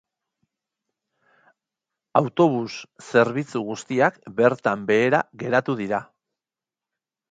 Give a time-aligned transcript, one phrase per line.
[2.21, 2.73] Autobus
[3.11, 6.07] zerbitzu guztiak bertan behera geratu dira.